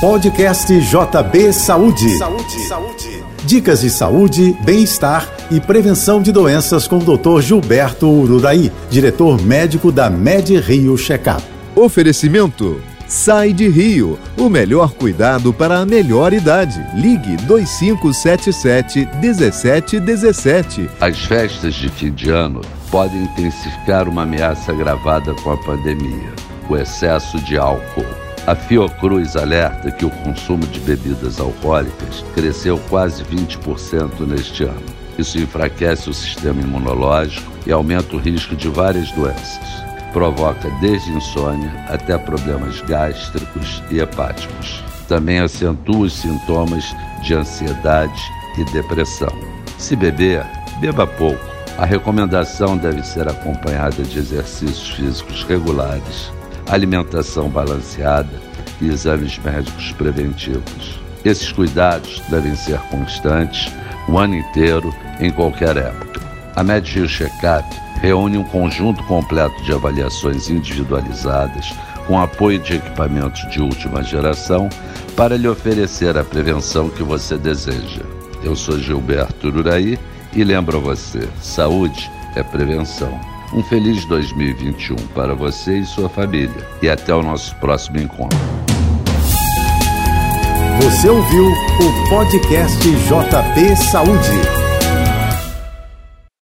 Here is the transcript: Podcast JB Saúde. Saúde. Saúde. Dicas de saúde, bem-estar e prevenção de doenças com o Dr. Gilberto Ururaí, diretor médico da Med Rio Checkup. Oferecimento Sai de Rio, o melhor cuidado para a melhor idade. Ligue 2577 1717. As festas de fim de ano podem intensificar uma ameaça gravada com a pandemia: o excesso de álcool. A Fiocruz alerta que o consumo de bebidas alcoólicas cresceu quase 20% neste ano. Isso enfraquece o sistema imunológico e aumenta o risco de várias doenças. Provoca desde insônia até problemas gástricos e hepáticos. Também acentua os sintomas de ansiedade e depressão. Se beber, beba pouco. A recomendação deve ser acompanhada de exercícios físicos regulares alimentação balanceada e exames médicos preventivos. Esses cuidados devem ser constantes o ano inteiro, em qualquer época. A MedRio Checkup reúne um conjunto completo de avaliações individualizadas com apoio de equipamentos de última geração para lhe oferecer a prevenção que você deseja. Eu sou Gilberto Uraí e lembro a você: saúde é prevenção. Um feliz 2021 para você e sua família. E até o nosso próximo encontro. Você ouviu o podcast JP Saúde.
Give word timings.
Podcast 0.00 0.72
JB 0.80 1.52
Saúde. 1.52 2.16
Saúde. 2.16 2.58
Saúde. 2.66 3.24
Dicas 3.44 3.82
de 3.82 3.90
saúde, 3.90 4.56
bem-estar 4.64 5.30
e 5.50 5.60
prevenção 5.60 6.22
de 6.22 6.32
doenças 6.32 6.88
com 6.88 6.96
o 6.96 7.18
Dr. 7.18 7.42
Gilberto 7.42 8.08
Ururaí, 8.08 8.72
diretor 8.88 9.38
médico 9.42 9.92
da 9.92 10.08
Med 10.08 10.58
Rio 10.58 10.96
Checkup. 10.96 11.42
Oferecimento 11.76 12.80
Sai 13.06 13.52
de 13.52 13.68
Rio, 13.68 14.18
o 14.38 14.48
melhor 14.48 14.94
cuidado 14.94 15.52
para 15.52 15.80
a 15.80 15.84
melhor 15.84 16.32
idade. 16.32 16.82
Ligue 16.94 17.36
2577 17.44 19.06
1717. 19.20 20.88
As 20.98 21.18
festas 21.26 21.74
de 21.74 21.90
fim 21.90 22.10
de 22.10 22.30
ano 22.30 22.62
podem 22.90 23.24
intensificar 23.24 24.08
uma 24.08 24.22
ameaça 24.22 24.72
gravada 24.72 25.34
com 25.42 25.52
a 25.52 25.58
pandemia: 25.58 26.32
o 26.70 26.76
excesso 26.78 27.38
de 27.40 27.58
álcool. 27.58 28.29
A 28.46 28.54
Fiocruz 28.54 29.36
alerta 29.36 29.90
que 29.90 30.04
o 30.04 30.10
consumo 30.10 30.66
de 30.66 30.80
bebidas 30.80 31.38
alcoólicas 31.38 32.24
cresceu 32.34 32.78
quase 32.88 33.22
20% 33.24 34.26
neste 34.26 34.64
ano. 34.64 34.82
Isso 35.18 35.38
enfraquece 35.38 36.08
o 36.08 36.14
sistema 36.14 36.60
imunológico 36.62 37.52
e 37.66 37.70
aumenta 37.70 38.16
o 38.16 38.18
risco 38.18 38.56
de 38.56 38.68
várias 38.68 39.12
doenças. 39.12 39.84
Provoca 40.14 40.70
desde 40.80 41.10
insônia 41.12 41.70
até 41.88 42.16
problemas 42.16 42.80
gástricos 42.80 43.82
e 43.90 44.00
hepáticos. 44.00 44.82
Também 45.06 45.38
acentua 45.38 46.06
os 46.06 46.14
sintomas 46.14 46.84
de 47.22 47.34
ansiedade 47.34 48.22
e 48.58 48.64
depressão. 48.72 49.32
Se 49.76 49.94
beber, 49.94 50.44
beba 50.80 51.06
pouco. 51.06 51.44
A 51.76 51.84
recomendação 51.84 52.76
deve 52.76 53.02
ser 53.02 53.28
acompanhada 53.28 54.02
de 54.02 54.18
exercícios 54.18 54.90
físicos 54.90 55.44
regulares 55.44 56.32
alimentação 56.70 57.48
balanceada 57.48 58.40
e 58.80 58.88
exames 58.88 59.38
médicos 59.38 59.92
preventivos. 59.92 61.00
Esses 61.24 61.52
cuidados 61.52 62.22
devem 62.30 62.54
ser 62.54 62.78
constantes 62.90 63.70
o 64.08 64.18
ano 64.18 64.34
inteiro, 64.34 64.94
em 65.20 65.30
qualquer 65.30 65.76
época. 65.76 66.20
A 66.56 66.64
MedRio 66.64 67.08
Checkup 67.08 67.64
reúne 68.00 68.38
um 68.38 68.44
conjunto 68.44 69.02
completo 69.04 69.62
de 69.62 69.72
avaliações 69.72 70.48
individualizadas 70.48 71.72
com 72.06 72.18
apoio 72.18 72.58
de 72.58 72.76
equipamentos 72.76 73.48
de 73.50 73.60
última 73.60 74.02
geração 74.02 74.68
para 75.14 75.36
lhe 75.36 75.46
oferecer 75.46 76.16
a 76.16 76.24
prevenção 76.24 76.88
que 76.88 77.02
você 77.02 77.36
deseja. 77.36 78.02
Eu 78.42 78.56
sou 78.56 78.78
Gilberto 78.78 79.48
Uraí 79.48 79.98
e 80.32 80.42
lembro 80.42 80.78
a 80.78 80.80
você: 80.80 81.28
saúde 81.40 82.10
é 82.34 82.42
prevenção. 82.42 83.20
Um 83.52 83.62
feliz 83.62 84.04
2021 84.04 84.94
para 85.08 85.34
você 85.34 85.78
e 85.78 85.84
sua 85.84 86.08
família. 86.08 86.66
E 86.80 86.88
até 86.88 87.12
o 87.12 87.22
nosso 87.22 87.54
próximo 87.56 87.98
encontro. 87.98 88.38
Você 90.82 91.08
ouviu 91.08 91.46
o 91.46 92.08
podcast 92.08 92.78
JP 92.78 93.76
Saúde. 93.90 94.59